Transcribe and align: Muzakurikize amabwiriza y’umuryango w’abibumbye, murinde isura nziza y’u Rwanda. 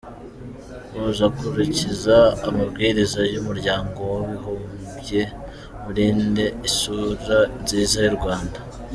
Muzakurikize 0.99 2.17
amabwiriza 2.47 3.21
y’umuryango 3.33 3.99
w’abibumbye, 4.11 5.21
murinde 5.83 6.45
isura 6.67 7.37
nziza 7.63 7.97
y’u 8.05 8.15
Rwanda. 8.17 8.57